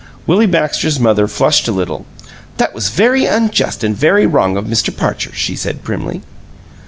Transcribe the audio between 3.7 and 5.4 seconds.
and very wrong of Mr. Parcher,"